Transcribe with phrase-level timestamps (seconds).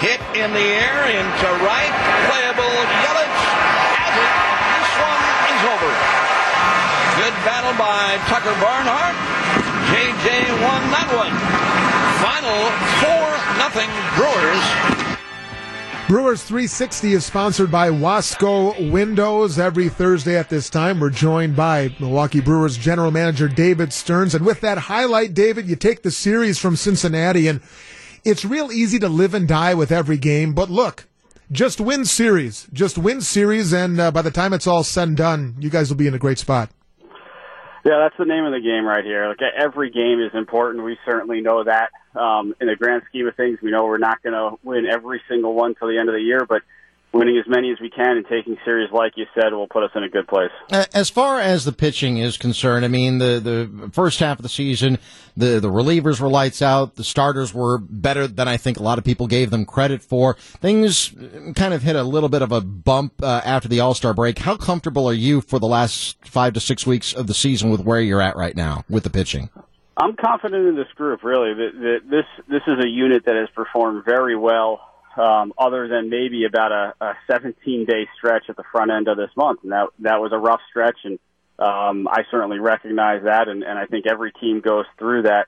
[0.00, 1.94] Hit in the air into right.
[2.28, 2.76] Playable.
[3.00, 3.38] Yelich
[3.96, 4.32] has it.
[4.76, 5.92] This one is over.
[7.16, 9.16] Good battle by Tucker Barnhart.
[9.88, 11.32] JJ won that one.
[12.20, 12.60] Final
[13.00, 15.06] 4 nothing Brewers.
[16.08, 19.58] Brewers 360 is sponsored by Wasco Windows.
[19.58, 24.34] Every Thursday at this time, we're joined by Milwaukee Brewers general manager David Stearns.
[24.34, 27.60] And with that highlight, David, you take the series from Cincinnati, and
[28.26, 30.52] it's real easy to live and die with every game.
[30.52, 31.06] But look,
[31.52, 35.16] just win series, just win series, and uh, by the time it's all said and
[35.16, 36.70] done, you guys will be in a great spot.
[37.84, 39.28] Yeah, that's the name of the game right here.
[39.28, 40.84] Like every game is important.
[40.84, 41.90] We certainly know that.
[42.20, 45.20] Um, in the grand scheme of things, we know we're not going to win every
[45.28, 46.62] single one till the end of the year, but
[47.12, 49.90] winning as many as we can and taking series, like you said, will put us
[49.94, 50.50] in a good place.
[50.92, 54.48] As far as the pitching is concerned, I mean, the, the first half of the
[54.48, 54.98] season,
[55.36, 56.96] the, the relievers were lights out.
[56.96, 60.34] The starters were better than I think a lot of people gave them credit for.
[60.34, 61.14] Things
[61.54, 64.38] kind of hit a little bit of a bump uh, after the All Star break.
[64.40, 67.80] How comfortable are you for the last five to six weeks of the season with
[67.80, 69.50] where you're at right now with the pitching?
[69.96, 71.24] I'm confident in this group.
[71.24, 74.80] Really, that this this is a unit that has performed very well
[75.16, 79.16] um, other than maybe about a, a 17 day stretch at the front end of
[79.16, 79.60] this month.
[79.62, 80.98] And that, that was a rough stretch.
[81.04, 81.18] And,
[81.58, 83.48] um, I certainly recognize that.
[83.48, 85.46] And, and I think every team goes through that,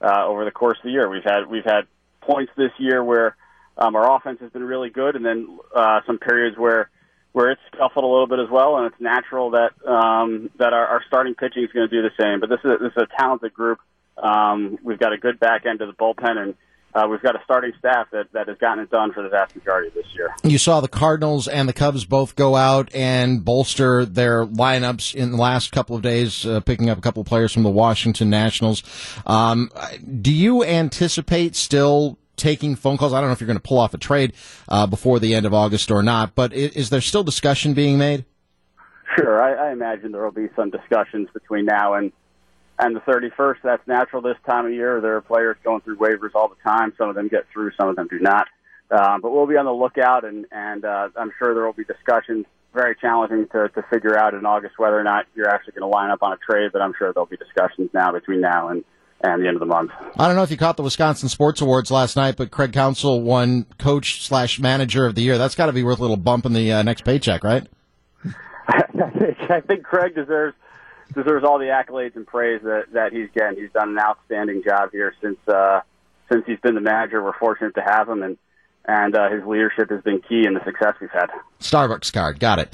[0.00, 1.08] uh, over the course of the year.
[1.08, 1.82] We've had, we've had
[2.22, 3.36] points this year where,
[3.76, 6.90] um, our offense has been really good and then, uh, some periods where,
[7.32, 10.86] where it's scuffled a little bit as well, and it's natural that um, that our,
[10.86, 12.40] our starting pitching is going to do the same.
[12.40, 13.78] But this is this is a talented group.
[14.16, 16.54] Um, we've got a good back end of the bullpen, and
[16.94, 19.54] uh, we've got a starting staff that, that has gotten it done for the vast
[19.54, 20.34] majority of this year.
[20.42, 25.30] You saw the Cardinals and the Cubs both go out and bolster their lineups in
[25.30, 28.30] the last couple of days, uh, picking up a couple of players from the Washington
[28.30, 28.82] Nationals.
[29.26, 29.70] Um,
[30.20, 33.12] do you anticipate still taking phone calls?
[33.12, 34.32] I don't know if you're going to pull off a trade
[34.68, 37.98] uh, before the end of August or not, but is, is there still discussion being
[37.98, 38.24] made?
[39.16, 42.12] Sure, I, I imagine there will be some discussions between now and
[42.80, 43.56] and the 31st.
[43.62, 45.00] That's natural this time of year.
[45.00, 46.92] There are players going through waivers all the time.
[46.96, 48.48] Some of them get through, some of them do not.
[48.90, 51.84] Um, but we'll be on the lookout, and, and uh, I'm sure there will be
[51.84, 52.46] discussions.
[52.74, 55.96] Very challenging to, to figure out in August whether or not you're actually going to
[55.96, 58.84] line up on a trade, but I'm sure there'll be discussions now between now and,
[59.22, 59.90] and the end of the month.
[60.16, 63.22] I don't know if you caught the Wisconsin Sports Awards last night, but Craig Counsell
[63.22, 65.36] won Coach slash Manager of the Year.
[65.36, 67.66] That's got to be worth a little bump in the uh, next paycheck, right?
[68.68, 68.82] I
[69.18, 70.56] think, I think Craig deserves
[71.14, 73.60] deserves all the accolades and praise that that he's getting.
[73.60, 75.80] He's done an outstanding job here since uh,
[76.30, 77.22] since he's been the manager.
[77.22, 78.36] We're fortunate to have him, and
[78.86, 81.30] and uh, his leadership has been key in the success we've had.
[81.60, 82.72] Starbucks card, got it.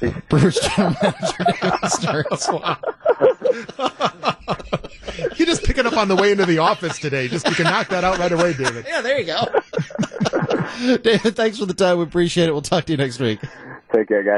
[0.28, 2.78] Bruce general manager Star Squad
[5.36, 7.28] you just pick it up on the way into the office today.
[7.28, 8.84] Just you can knock that out right away, David.
[8.88, 10.96] Yeah, there you go.
[11.02, 11.98] David, thanks for the time.
[11.98, 12.52] We appreciate it.
[12.52, 13.40] We'll talk to you next week.
[13.94, 14.36] Take care, guys.